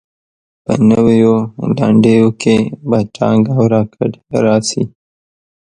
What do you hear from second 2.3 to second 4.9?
کې به ټانک او راکټ راشي.